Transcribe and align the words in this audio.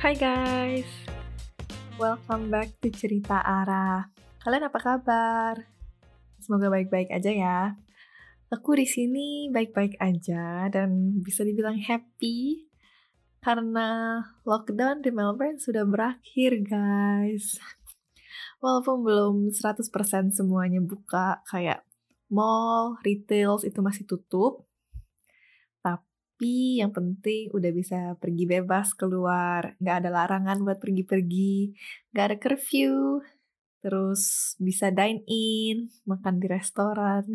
Hai 0.00 0.16
guys, 0.16 0.88
welcome 2.00 2.48
back 2.48 2.72
to 2.80 2.88
Cerita 2.88 3.36
Ara. 3.44 4.08
Kalian 4.40 4.72
apa 4.72 4.80
kabar? 4.80 5.60
Semoga 6.40 6.72
baik-baik 6.72 7.12
aja 7.12 7.28
ya. 7.28 7.60
Aku 8.48 8.80
di 8.80 8.88
sini 8.88 9.52
baik-baik 9.52 10.00
aja 10.00 10.72
dan 10.72 11.20
bisa 11.20 11.44
dibilang 11.44 11.76
happy 11.76 12.64
karena 13.44 14.16
lockdown 14.48 15.04
di 15.04 15.12
Melbourne 15.12 15.60
sudah 15.60 15.84
berakhir 15.84 16.64
guys. 16.64 17.60
Walaupun 18.64 19.04
belum 19.04 19.36
100% 19.52 19.84
semuanya 20.32 20.80
buka 20.80 21.44
kayak 21.44 21.84
mall, 22.32 22.96
retail 23.04 23.60
itu 23.60 23.84
masih 23.84 24.08
tutup, 24.08 24.64
tapi 26.40 26.80
yang 26.80 26.88
penting 26.88 27.52
udah 27.52 27.68
bisa 27.68 28.16
pergi 28.16 28.48
bebas 28.48 28.96
keluar, 28.96 29.76
nggak 29.76 29.96
ada 30.00 30.08
larangan 30.08 30.64
buat 30.64 30.80
pergi-pergi, 30.80 31.76
nggak 32.16 32.24
ada 32.24 32.36
curfew, 32.40 33.20
terus 33.84 34.56
bisa 34.56 34.88
dine 34.88 35.20
in, 35.28 35.92
makan 36.08 36.40
di 36.40 36.48
restoran. 36.48 37.28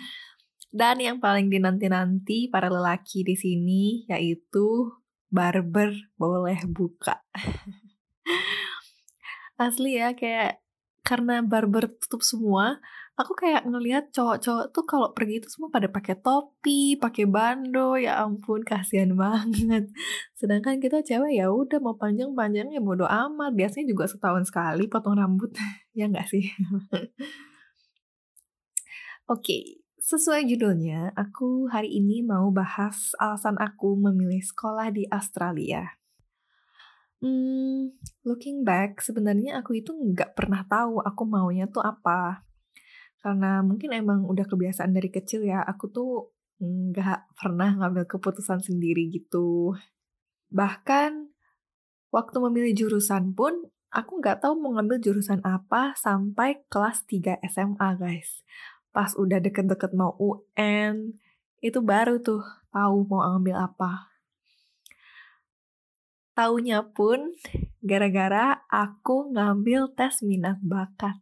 Dan 0.80 1.04
yang 1.04 1.20
paling 1.20 1.52
dinanti-nanti 1.52 2.48
para 2.48 2.72
lelaki 2.72 3.20
di 3.20 3.36
sini 3.36 4.08
yaitu 4.08 4.88
barber 5.28 5.92
boleh 6.16 6.56
buka. 6.72 7.20
Asli 9.60 10.00
ya 10.00 10.16
kayak 10.16 10.64
karena 11.02 11.42
barber 11.42 11.90
tutup 11.98 12.22
semua, 12.22 12.78
aku 13.18 13.34
kayak 13.34 13.66
ngelihat 13.66 14.14
cowok-cowok 14.14 14.66
tuh 14.70 14.84
kalau 14.86 15.08
pergi 15.12 15.42
itu 15.42 15.48
semua 15.50 15.68
pada 15.68 15.90
pakai 15.90 16.14
topi, 16.18 16.96
pakai 16.96 17.26
bando, 17.26 17.98
ya 17.98 18.22
ampun 18.22 18.62
kasihan 18.62 19.12
banget. 19.18 19.90
Sedangkan 20.38 20.78
kita 20.78 21.02
cewek 21.02 21.36
ya 21.36 21.50
udah 21.50 21.78
mau 21.82 21.98
panjang-panjang 21.98 22.70
ya 22.70 22.80
bodo 22.80 23.04
amat, 23.04 23.52
biasanya 23.52 23.90
juga 23.90 24.06
setahun 24.06 24.48
sekali 24.48 24.86
potong 24.86 25.18
rambut, 25.18 25.50
ya 25.98 26.06
nggak 26.06 26.26
sih? 26.30 26.46
Oke, 29.32 29.82
sesuai 30.02 30.46
judulnya, 30.50 31.14
aku 31.14 31.70
hari 31.70 31.94
ini 31.98 32.26
mau 32.26 32.50
bahas 32.50 33.14
alasan 33.18 33.58
aku 33.58 33.94
memilih 33.98 34.42
sekolah 34.42 34.90
di 34.90 35.06
Australia. 35.10 36.01
Hmm, 37.22 37.94
looking 38.26 38.66
back, 38.66 38.98
sebenarnya 38.98 39.62
aku 39.62 39.78
itu 39.78 39.94
nggak 39.94 40.34
pernah 40.34 40.66
tahu 40.66 40.98
aku 40.98 41.22
maunya 41.22 41.70
tuh 41.70 41.78
apa. 41.78 42.42
Karena 43.22 43.62
mungkin 43.62 43.94
emang 43.94 44.26
udah 44.26 44.42
kebiasaan 44.42 44.90
dari 44.90 45.06
kecil 45.06 45.46
ya, 45.46 45.62
aku 45.62 45.86
tuh 45.94 46.34
nggak 46.58 47.38
pernah 47.38 47.78
ngambil 47.78 48.10
keputusan 48.10 48.66
sendiri 48.66 49.06
gitu. 49.14 49.70
Bahkan 50.50 51.30
waktu 52.10 52.36
memilih 52.42 52.74
jurusan 52.74 53.38
pun, 53.38 53.70
aku 53.94 54.18
nggak 54.18 54.42
tahu 54.42 54.58
mau 54.58 54.74
ngambil 54.74 54.98
jurusan 54.98 55.38
apa 55.46 55.94
sampai 55.94 56.66
kelas 56.66 57.06
3 57.06 57.38
SMA 57.46 57.88
guys. 58.02 58.42
Pas 58.90 59.14
udah 59.14 59.38
deket-deket 59.38 59.94
mau 59.94 60.18
UN, 60.18 61.22
itu 61.62 61.78
baru 61.78 62.18
tuh 62.18 62.42
tahu 62.74 63.06
mau 63.06 63.22
ambil 63.22 63.62
apa. 63.62 64.11
Taunya 66.32 66.80
pun 66.96 67.36
gara-gara 67.84 68.64
aku 68.72 69.36
ngambil 69.36 69.92
tes 69.92 70.24
minat 70.24 70.56
bakat. 70.64 71.20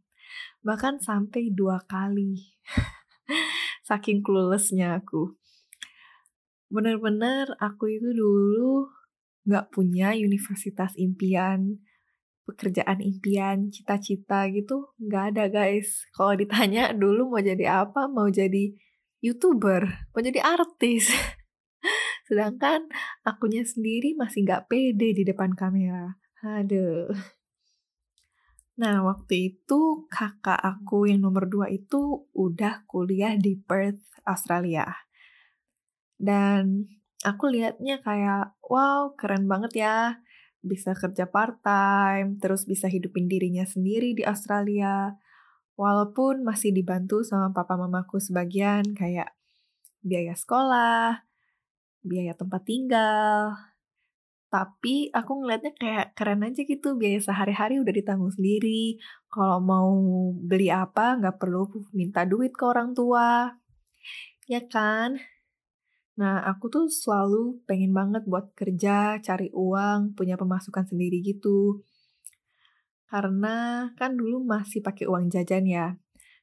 Bahkan 0.62 1.02
sampai 1.02 1.50
dua 1.50 1.82
kali. 1.82 2.54
Saking 3.88 4.22
cluelessnya 4.22 5.02
aku. 5.02 5.34
Bener-bener 6.70 7.50
aku 7.58 7.90
itu 7.90 8.14
dulu 8.14 8.86
gak 9.50 9.74
punya 9.74 10.14
universitas 10.14 10.94
impian, 10.94 11.82
pekerjaan 12.46 13.02
impian, 13.02 13.74
cita-cita 13.74 14.46
gitu 14.54 14.94
gak 15.10 15.34
ada 15.34 15.50
guys. 15.50 16.06
Kalau 16.14 16.38
ditanya 16.38 16.94
dulu 16.94 17.34
mau 17.34 17.42
jadi 17.42 17.82
apa, 17.82 18.06
mau 18.06 18.30
jadi 18.30 18.70
youtuber, 19.18 19.90
mau 20.14 20.22
jadi 20.22 20.38
artis. 20.38 21.10
Sedangkan 22.30 22.86
akunya 23.26 23.66
sendiri 23.66 24.14
masih 24.14 24.46
gak 24.46 24.70
pede 24.70 25.10
di 25.10 25.26
depan 25.26 25.50
kamera. 25.58 26.14
Aduh. 26.46 27.10
Nah, 28.78 29.02
waktu 29.02 29.50
itu 29.52 30.06
kakak 30.06 30.56
aku 30.56 31.10
yang 31.10 31.26
nomor 31.26 31.50
dua 31.50 31.66
itu 31.66 32.30
udah 32.32 32.86
kuliah 32.86 33.34
di 33.34 33.58
Perth, 33.58 34.22
Australia. 34.22 34.86
Dan 36.14 36.86
aku 37.26 37.50
liatnya 37.50 37.98
kayak, 37.98 38.56
wow 38.62 39.12
keren 39.18 39.50
banget 39.50 39.84
ya. 39.84 39.98
Bisa 40.62 40.94
kerja 40.94 41.26
part-time, 41.26 42.38
terus 42.38 42.64
bisa 42.64 42.86
hidupin 42.86 43.26
dirinya 43.26 43.66
sendiri 43.66 44.14
di 44.14 44.22
Australia. 44.22 45.18
Walaupun 45.74 46.46
masih 46.46 46.70
dibantu 46.70 47.20
sama 47.26 47.50
papa 47.50 47.74
mamaku 47.74 48.16
sebagian 48.16 48.96
kayak 48.96 49.34
biaya 50.00 50.32
sekolah, 50.32 51.29
biaya 52.00 52.32
tempat 52.36 52.62
tinggal. 52.64 53.54
Tapi 54.50 55.14
aku 55.14 55.32
ngeliatnya 55.40 55.72
kayak 55.78 56.06
keren 56.18 56.42
aja 56.42 56.66
gitu, 56.66 56.98
biaya 56.98 57.22
sehari-hari 57.22 57.78
udah 57.78 57.94
ditanggung 57.94 58.34
sendiri. 58.34 58.98
Kalau 59.30 59.62
mau 59.62 59.90
beli 60.34 60.74
apa 60.74 61.14
nggak 61.22 61.38
perlu 61.38 61.70
minta 61.94 62.26
duit 62.26 62.50
ke 62.50 62.64
orang 62.66 62.90
tua. 62.90 63.54
Ya 64.50 64.58
kan? 64.66 65.22
Nah, 66.18 66.42
aku 66.44 66.66
tuh 66.66 66.84
selalu 66.90 67.62
pengen 67.64 67.94
banget 67.94 68.26
buat 68.26 68.50
kerja, 68.58 69.22
cari 69.22 69.48
uang, 69.54 70.18
punya 70.18 70.34
pemasukan 70.34 70.84
sendiri 70.84 71.22
gitu. 71.22 71.86
Karena 73.06 73.88
kan 73.94 74.18
dulu 74.18 74.42
masih 74.42 74.82
pakai 74.82 75.06
uang 75.06 75.30
jajan 75.30 75.64
ya. 75.64 75.94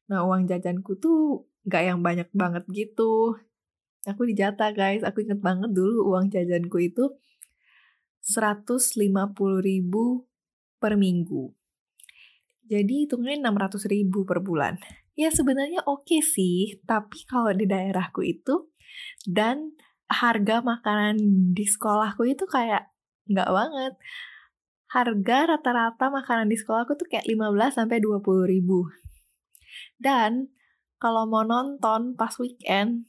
Nah, 0.07 0.23
uang 0.23 0.47
jajanku 0.47 0.95
tuh 0.97 1.51
nggak 1.67 1.83
yang 1.83 1.99
banyak 1.99 2.29
banget 2.31 2.63
gitu. 2.71 3.35
Aku 4.05 4.27
dijata 4.27 4.69
guys, 4.75 5.01
aku 5.01 5.25
inget 5.25 5.41
banget 5.41 5.73
dulu 5.73 6.13
uang 6.13 6.29
jajanku 6.29 6.77
itu 6.83 7.17
150 8.27 9.07
ribu 9.63 10.27
per 10.77 10.99
minggu. 10.99 11.55
Jadi 12.67 13.07
hitungnya 13.07 13.39
600 13.39 13.87
ribu 13.87 14.27
per 14.27 14.43
bulan. 14.43 14.75
Ya 15.15 15.31
sebenarnya 15.31 15.81
oke 15.87 16.05
okay 16.05 16.21
sih, 16.21 16.77
tapi 16.83 17.23
kalau 17.25 17.49
di 17.55 17.65
daerahku 17.65 18.21
itu 18.21 18.69
dan 19.25 19.73
harga 20.07 20.63
makanan 20.63 21.17
di 21.55 21.65
sekolahku 21.65 22.27
itu 22.27 22.43
kayak 22.45 22.91
nggak 23.31 23.49
banget. 23.49 23.93
Harga 24.87 25.37
rata-rata 25.55 26.11
makanan 26.11 26.47
di 26.47 26.55
sekolahku 26.59 26.95
tuh 26.95 27.07
kayak 27.07 27.27
15 27.27 27.75
sampai 27.75 27.97
20 28.03 28.23
ribu. 28.47 28.87
Dan 29.99 30.51
kalau 30.99 31.27
mau 31.27 31.43
nonton 31.47 32.15
pas 32.15 32.35
weekend 32.39 33.07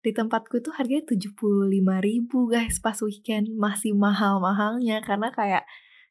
di 0.00 0.16
tempatku 0.16 0.64
itu 0.64 0.72
harganya 0.72 1.12
75 1.12 1.68
ribu 2.00 2.48
guys 2.48 2.80
pas 2.80 2.96
weekend. 3.04 3.52
Masih 3.52 3.92
mahal-mahalnya 3.92 5.04
karena 5.04 5.28
kayak 5.28 5.64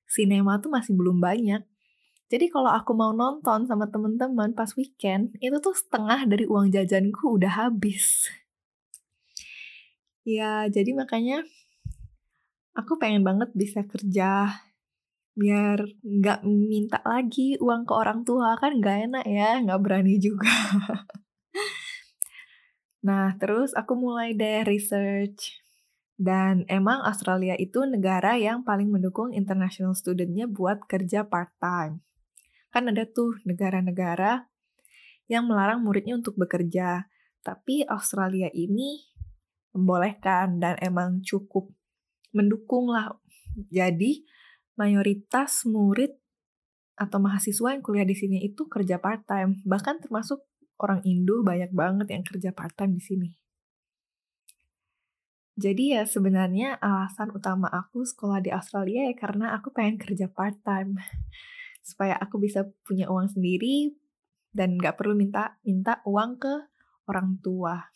sinema 0.05 0.61
tuh 0.61 0.69
masih 0.69 0.93
belum 0.93 1.17
banyak. 1.17 1.65
Jadi 2.29 2.45
kalau 2.53 2.69
aku 2.69 2.93
mau 2.93 3.09
nonton 3.09 3.65
sama 3.65 3.89
temen-temen 3.89 4.53
pas 4.53 4.69
weekend 4.77 5.33
itu 5.41 5.57
tuh 5.57 5.73
setengah 5.73 6.29
dari 6.29 6.45
uang 6.45 6.69
jajanku 6.69 7.41
udah 7.41 7.65
habis. 7.65 8.29
Ya 10.21 10.69
jadi 10.69 10.93
makanya 10.93 11.41
aku 12.77 13.01
pengen 13.01 13.25
banget 13.25 13.49
bisa 13.57 13.81
kerja 13.89 14.61
biar 15.33 15.81
nggak 16.05 16.45
minta 16.45 17.01
lagi 17.01 17.57
uang 17.57 17.89
ke 17.89 17.93
orang 17.97 18.21
tua. 18.21 18.53
Kan 18.61 18.77
nggak 18.77 19.09
enak 19.09 19.25
ya 19.25 19.57
nggak 19.65 19.81
berani 19.81 20.21
juga 20.21 20.53
Nah, 22.99 23.35
terus 23.39 23.71
aku 23.75 23.95
mulai 23.95 24.35
deh 24.35 24.67
research. 24.67 25.63
Dan 26.19 26.67
emang 26.67 26.99
Australia 27.07 27.55
itu 27.55 27.87
negara 27.87 28.35
yang 28.35 28.67
paling 28.67 28.91
mendukung 28.91 29.31
international 29.31 29.95
studentnya 29.95 30.51
buat 30.51 30.83
kerja 30.83 31.23
part-time. 31.23 32.03
Kan 32.75 32.91
ada 32.91 33.07
tuh 33.07 33.39
negara-negara 33.47 34.51
yang 35.31 35.47
melarang 35.47 35.79
muridnya 35.79 36.19
untuk 36.19 36.35
bekerja. 36.35 37.07
Tapi 37.39 37.87
Australia 37.87 38.51
ini 38.51 38.99
membolehkan 39.71 40.59
dan 40.59 40.75
emang 40.83 41.23
cukup 41.23 41.71
mendukung 42.35 42.91
lah. 42.91 43.15
Jadi 43.71 44.27
mayoritas 44.75 45.63
murid 45.63 46.19
atau 46.99 47.15
mahasiswa 47.23 47.79
yang 47.79 47.79
kuliah 47.79 48.03
di 48.03 48.17
sini 48.17 48.43
itu 48.43 48.67
kerja 48.67 48.99
part-time. 48.99 49.63
Bahkan 49.63 50.03
termasuk 50.03 50.43
orang 50.79 51.03
Indo 51.03 51.43
banyak 51.43 51.71
banget 51.75 52.07
yang 52.15 52.23
kerja 52.23 52.49
part-time 52.55 52.95
di 52.95 53.03
sini. 53.03 53.29
Jadi 55.59 55.91
ya 55.91 56.07
sebenarnya 56.07 56.79
alasan 56.79 57.35
utama 57.35 57.67
aku 57.67 58.07
sekolah 58.07 58.39
di 58.39 58.47
Australia 58.47 59.11
ya 59.11 59.15
karena 59.19 59.51
aku 59.59 59.75
pengen 59.75 59.99
kerja 59.99 60.31
part-time. 60.31 60.95
Supaya 61.83 62.15
aku 62.15 62.39
bisa 62.39 62.63
punya 62.87 63.11
uang 63.11 63.27
sendiri 63.35 63.91
dan 64.55 64.79
gak 64.79 64.95
perlu 64.95 65.19
minta 65.19 65.59
minta 65.67 65.99
uang 66.07 66.39
ke 66.39 66.53
orang 67.11 67.43
tua. 67.43 67.91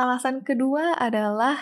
Alasan 0.00 0.40
kedua 0.40 0.96
adalah 0.96 1.60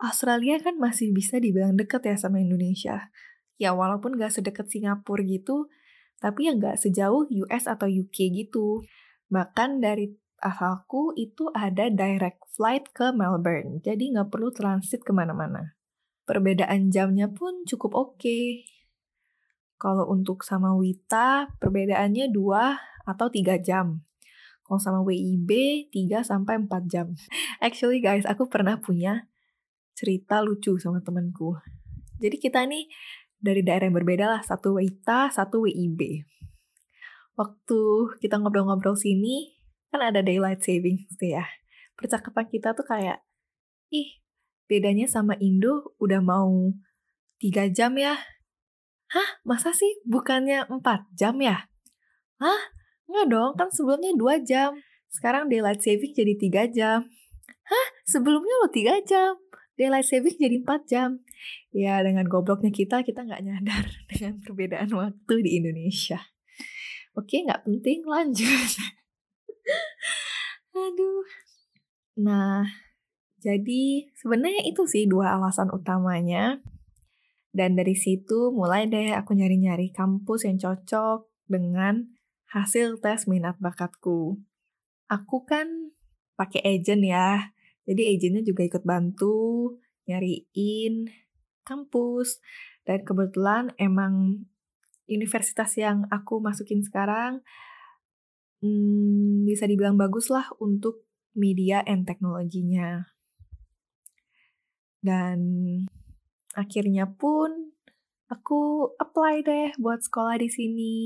Australia 0.00 0.56
kan 0.58 0.80
masih 0.80 1.12
bisa 1.12 1.36
dibilang 1.36 1.76
deket 1.76 2.00
ya 2.08 2.16
sama 2.16 2.40
Indonesia. 2.40 3.12
Ya 3.60 3.76
walaupun 3.76 4.16
gak 4.16 4.32
sedekat 4.32 4.72
Singapura 4.72 5.22
gitu, 5.28 5.68
tapi 6.18 6.48
ya 6.48 6.56
gak 6.56 6.80
sejauh 6.80 7.28
US 7.28 7.68
atau 7.68 7.84
UK 7.86 8.32
gitu. 8.32 8.80
Bahkan 9.32 9.80
dari 9.80 10.12
asalku 10.44 11.16
itu 11.16 11.48
ada 11.56 11.88
direct 11.88 12.44
flight 12.52 12.92
ke 12.92 13.16
Melbourne, 13.16 13.80
jadi 13.80 14.20
gak 14.20 14.28
perlu 14.28 14.52
transit 14.52 15.00
ke 15.00 15.16
mana-mana. 15.16 15.72
Perbedaan 16.28 16.92
jamnya 16.92 17.32
pun 17.32 17.64
cukup 17.64 17.96
oke. 17.96 18.20
Okay. 18.20 18.68
Kalau 19.80 20.06
untuk 20.06 20.44
sama 20.46 20.76
Wita, 20.76 21.50
perbedaannya 21.58 22.30
2 22.30 23.08
atau 23.08 23.26
3 23.26 23.58
jam. 23.58 24.04
Kalau 24.62 24.78
sama 24.78 25.00
WIB, 25.02 25.50
3 25.90 26.22
sampai 26.22 26.62
4 26.62 26.86
jam. 26.86 27.10
Actually 27.64 27.98
guys, 27.98 28.28
aku 28.28 28.46
pernah 28.46 28.78
punya 28.78 29.26
cerita 29.96 30.38
lucu 30.44 30.78
sama 30.78 31.02
temanku. 31.02 31.58
Jadi 32.22 32.36
kita 32.38 32.62
nih 32.62 32.86
dari 33.42 33.66
daerah 33.66 33.90
yang 33.90 33.98
berbeda 33.98 34.24
lah, 34.30 34.40
satu 34.46 34.78
WITA, 34.78 35.34
satu 35.34 35.66
WIB. 35.66 36.22
Waktu 37.38 37.80
kita 38.20 38.40
ngobrol-ngobrol 38.40 38.96
sini, 38.98 39.56
kan 39.88 40.04
ada 40.04 40.20
daylight 40.20 40.60
saving 40.60 41.04
gitu 41.08 41.32
ya. 41.32 41.44
Percakapan 41.96 42.48
kita 42.48 42.76
tuh 42.76 42.84
kayak, 42.84 43.24
ih 43.92 44.20
bedanya 44.68 45.04
sama 45.08 45.36
Indo 45.40 45.96
udah 46.00 46.20
mau 46.20 46.72
3 47.40 47.72
jam 47.72 47.96
ya. 47.96 48.16
Hah, 49.12 49.30
masa 49.44 49.76
sih 49.76 50.00
bukannya 50.08 50.68
4 50.68 50.80
jam 51.16 51.36
ya? 51.40 51.68
Hah? 52.40 52.62
Nggak 53.08 53.26
dong, 53.28 53.52
kan 53.60 53.68
sebelumnya 53.68 54.16
2 54.16 54.40
jam. 54.44 54.72
Sekarang 55.12 55.52
daylight 55.52 55.84
saving 55.84 56.16
jadi 56.16 56.34
3 56.36 56.68
jam. 56.72 57.04
Hah? 57.68 57.86
Sebelumnya 58.08 58.54
lo 58.64 58.68
3 58.72 59.04
jam 59.04 59.36
daylight 59.76 60.06
saving 60.06 60.36
jadi 60.36 60.56
4 60.62 60.90
jam. 60.90 61.10
Ya 61.74 61.98
dengan 62.04 62.28
gobloknya 62.28 62.70
kita, 62.70 63.02
kita 63.02 63.24
nggak 63.26 63.42
nyadar 63.42 63.84
dengan 64.10 64.38
perbedaan 64.38 64.90
waktu 64.92 65.34
di 65.42 65.50
Indonesia. 65.58 66.20
Oke, 67.12 67.44
nggak 67.44 67.68
penting, 67.68 68.08
lanjut. 68.08 68.70
Aduh. 70.82 71.24
Nah, 72.16 72.64
jadi 73.42 74.08
sebenarnya 74.16 74.64
itu 74.64 74.86
sih 74.88 75.04
dua 75.04 75.36
alasan 75.36 75.68
utamanya. 75.74 76.62
Dan 77.52 77.76
dari 77.76 77.92
situ 77.92 78.48
mulai 78.48 78.88
deh 78.88 79.12
aku 79.12 79.36
nyari-nyari 79.36 79.92
kampus 79.92 80.48
yang 80.48 80.56
cocok 80.56 81.28
dengan 81.44 82.08
hasil 82.48 82.96
tes 83.04 83.28
minat 83.28 83.60
bakatku. 83.60 84.40
Aku 85.12 85.44
kan 85.44 85.92
pakai 86.38 86.64
agent 86.64 87.04
ya. 87.04 87.52
Jadi 87.84 88.16
agentnya 88.16 88.40
juga 88.40 88.64
ikut 88.64 88.84
bantu 88.88 89.76
nyariin 90.08 91.12
kampus. 91.68 92.40
Dan 92.88 93.04
kebetulan 93.04 93.76
emang 93.76 94.46
universitas 95.10 95.74
yang 95.78 96.06
aku 96.08 96.38
masukin 96.38 96.82
sekarang 96.82 97.42
hmm, 98.62 99.44
bisa 99.44 99.66
dibilang 99.66 99.98
bagus 99.98 100.30
lah 100.30 100.46
untuk 100.62 101.04
media 101.34 101.82
and 101.84 102.06
teknologinya. 102.06 103.12
Dan 105.02 105.38
akhirnya 106.54 107.10
pun 107.10 107.74
aku 108.30 108.92
apply 109.02 109.42
deh 109.42 109.70
buat 109.76 110.00
sekolah 110.00 110.38
di 110.38 110.48
sini. 110.48 110.96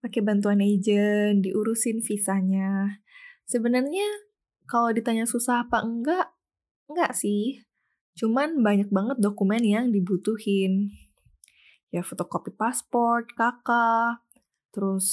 Pakai 0.00 0.24
bantuan 0.24 0.64
agent, 0.64 1.44
diurusin 1.44 2.00
visanya. 2.00 3.02
Sebenarnya 3.44 4.06
kalau 4.66 4.90
ditanya 4.90 5.28
susah 5.28 5.68
apa 5.68 5.84
enggak, 5.84 6.32
enggak 6.88 7.12
sih. 7.12 7.62
Cuman 8.16 8.64
banyak 8.64 8.88
banget 8.88 9.20
dokumen 9.20 9.60
yang 9.60 9.92
dibutuhin. 9.92 10.88
Ya 11.94 12.02
fotokopi 12.02 12.52
paspor, 12.52 13.24
kakak, 13.36 14.22
terus 14.74 15.06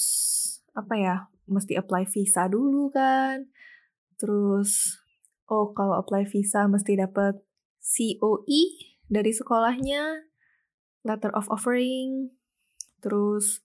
apa 0.73 0.93
ya, 0.97 1.15
mesti 1.45 1.77
apply 1.77 2.09
visa 2.09 2.49
dulu 2.49 2.89
kan. 2.89 3.47
Terus, 4.17 4.99
oh 5.47 5.71
kalau 5.71 5.99
apply 6.01 6.25
visa 6.25 6.65
mesti 6.65 6.97
dapat 6.97 7.37
COE 7.83 8.61
dari 9.07 9.31
sekolahnya, 9.31 10.27
letter 11.05 11.29
of 11.37 11.51
offering, 11.53 12.33
terus 13.03 13.61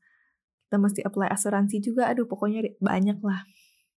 kita 0.69 0.77
mesti 0.77 1.01
apply 1.01 1.33
asuransi 1.33 1.81
juga, 1.81 2.13
aduh 2.13 2.29
pokoknya 2.29 2.77
banyak 2.83 3.19
lah. 3.25 3.49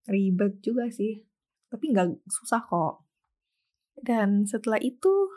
Ribet 0.08 0.64
juga 0.64 0.90
sih 0.90 1.32
tapi 1.72 1.96
nggak 1.96 2.28
susah 2.28 2.68
kok. 2.68 3.08
Dan 3.96 4.44
setelah 4.44 4.78
itu, 4.84 5.32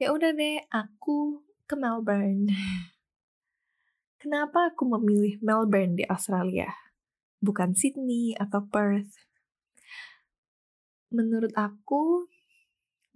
ya 0.00 0.16
udah 0.16 0.32
deh, 0.32 0.64
aku 0.72 1.44
ke 1.66 1.74
Melbourne. 1.74 2.46
Kenapa 4.22 4.70
aku 4.70 4.86
memilih 4.86 5.42
Melbourne 5.42 5.98
di 5.98 6.06
Australia, 6.06 6.70
bukan 7.42 7.74
Sydney 7.74 8.38
atau 8.38 8.62
Perth? 8.70 9.10
Menurut 11.10 11.50
aku, 11.58 12.30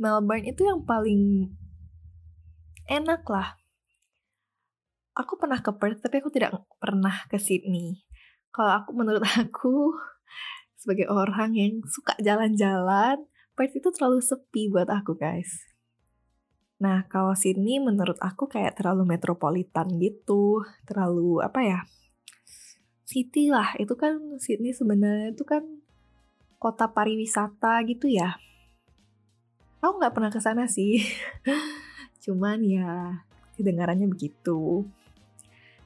Melbourne 0.02 0.50
itu 0.50 0.67
yang 0.67 0.82
paling 0.82 1.55
enak 2.91 3.23
lah. 3.31 3.55
Aku 5.14 5.38
pernah 5.38 5.62
ke 5.62 5.70
Perth, 5.70 6.02
tapi 6.02 6.19
aku 6.19 6.35
tidak 6.35 6.58
pernah 6.82 7.26
ke 7.31 7.38
Sydney. 7.38 8.02
Kalau 8.50 8.82
aku, 8.82 8.91
menurut 8.99 9.23
aku, 9.43 9.94
sebagai 10.75 11.06
orang 11.06 11.55
yang 11.55 11.79
suka 11.87 12.19
jalan-jalan, 12.19 13.31
Perth 13.55 13.79
itu 13.79 13.94
terlalu 13.94 14.19
sepi 14.19 14.67
buat 14.67 14.91
aku 14.91 15.14
guys. 15.14 15.69
Nah, 16.81 17.05
kalau 17.12 17.37
Sydney 17.37 17.77
menurut 17.77 18.17
aku 18.25 18.49
kayak 18.49 18.81
terlalu 18.81 19.05
metropolitan 19.05 20.00
gitu, 20.00 20.65
terlalu 20.88 21.44
apa 21.44 21.61
ya? 21.61 21.81
City 23.05 23.53
lah, 23.53 23.77
itu 23.77 23.93
kan 24.00 24.41
Sydney 24.41 24.73
sebenarnya 24.73 25.37
itu 25.37 25.44
kan 25.44 25.61
kota 26.56 26.88
pariwisata 26.88 27.85
gitu 27.85 28.09
ya. 28.09 28.41
Aku 29.85 30.00
nggak 30.00 30.15
pernah 30.17 30.32
ke 30.32 30.41
sana 30.41 30.65
sih, 30.65 31.05
cuman 32.25 32.65
ya 32.65 33.21
kedengarannya 33.61 34.09
begitu. 34.09 34.88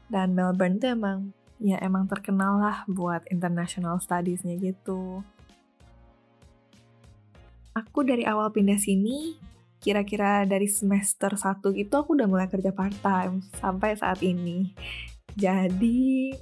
Dan 0.06 0.38
Melbourne 0.38 0.78
tuh 0.78 0.94
emang 0.94 1.34
ya 1.58 1.78
emang 1.82 2.06
terkenal 2.06 2.62
lah 2.62 2.86
buat 2.86 3.26
international 3.34 3.98
studies-nya 3.98 4.54
gitu. 4.62 5.26
Aku 7.74 8.06
dari 8.06 8.22
awal 8.22 8.54
pindah 8.54 8.78
sini, 8.78 9.34
kira-kira 9.84 10.48
dari 10.48 10.64
semester 10.64 11.36
1 11.36 11.60
gitu 11.76 11.94
aku 12.00 12.16
udah 12.16 12.24
mulai 12.24 12.48
kerja 12.48 12.72
part-time 12.72 13.44
sampai 13.60 13.92
saat 14.00 14.24
ini. 14.24 14.72
Jadi 15.36 16.32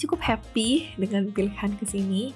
cukup 0.00 0.24
happy 0.24 0.96
dengan 0.96 1.28
pilihan 1.28 1.76
ke 1.76 1.84
sini. 1.84 2.32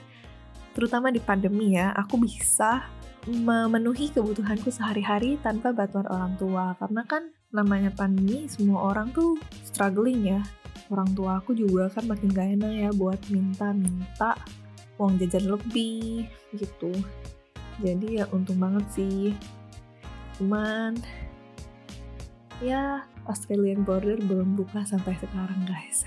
Terutama 0.77 1.09
di 1.09 1.25
pandemi 1.25 1.73
ya, 1.73 1.97
aku 1.97 2.21
bisa 2.21 2.85
memenuhi 3.25 4.13
kebutuhanku 4.13 4.69
sehari-hari 4.69 5.41
tanpa 5.41 5.73
bantuan 5.73 6.05
orang 6.13 6.37
tua. 6.37 6.77
Karena 6.77 7.01
kan 7.09 7.33
namanya 7.49 7.89
pandemi, 7.97 8.45
semua 8.45 8.93
orang 8.93 9.09
tuh 9.17 9.41
struggling 9.65 10.37
ya 10.37 10.45
orang 10.91 11.11
tua 11.15 11.43
aku 11.43 11.55
juga 11.57 11.91
kan 11.91 12.07
makin 12.07 12.31
gak 12.31 12.49
enak 12.59 12.73
ya 12.73 12.91
buat 12.95 13.19
minta-minta 13.31 14.39
uang 14.97 15.19
jajan 15.21 15.51
lebih 15.51 16.31
gitu 16.57 16.93
jadi 17.83 18.23
ya 18.23 18.25
untung 18.33 18.57
banget 18.57 18.85
sih 18.95 19.37
cuman 20.37 21.01
ya 22.61 23.09
Australian 23.27 23.83
border 23.85 24.17
belum 24.21 24.57
buka 24.57 24.85
sampai 24.87 25.17
sekarang 25.19 25.67
guys. 25.67 26.05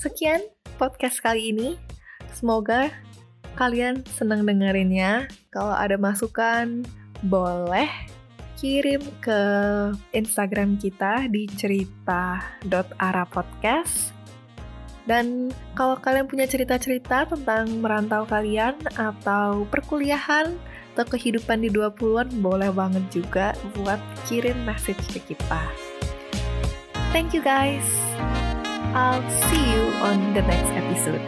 Sekian 0.00 0.40
podcast 0.80 1.20
kali 1.20 1.52
ini. 1.52 1.76
Semoga 2.32 2.90
kalian 3.56 4.04
senang 4.12 4.44
dengerinnya. 4.44 5.24
Kalau 5.48 5.72
ada 5.72 5.96
masukan 5.96 6.84
boleh 7.24 7.88
kirim 8.56 9.04
ke 9.20 9.40
Instagram 10.16 10.80
kita 10.80 11.28
di 11.28 11.44
cerita.arapodcast. 11.48 14.15
Dan 15.06 15.54
kalau 15.78 15.94
kalian 16.02 16.26
punya 16.26 16.50
cerita-cerita 16.50 17.30
tentang 17.30 17.70
merantau 17.78 18.26
kalian 18.26 18.74
atau 18.98 19.62
perkuliahan 19.70 20.58
atau 20.98 21.04
kehidupan 21.06 21.62
di 21.62 21.70
20-an, 21.70 22.42
boleh 22.42 22.74
banget 22.74 23.04
juga 23.14 23.54
buat 23.78 24.02
kirim 24.26 24.58
message 24.66 24.98
ke 25.14 25.22
kita. 25.32 25.62
Thank 27.14 27.32
you 27.32 27.40
guys. 27.40 27.86
I'll 28.96 29.22
see 29.46 29.62
you 29.62 29.94
on 30.02 30.34
the 30.34 30.42
next 30.42 30.72
episode. 30.74 31.22